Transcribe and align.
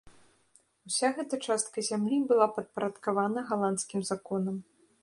Уся 0.91 1.09
гэта 1.17 1.39
частка 1.47 1.83
зямлі 1.91 2.17
была 2.33 2.47
падпарадкавана 2.57 3.39
галандскім 3.53 4.01
законам. 4.11 4.63